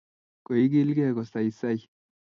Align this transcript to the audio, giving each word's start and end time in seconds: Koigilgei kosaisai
Koigilgei 0.45 1.13
kosaisai 1.19 1.79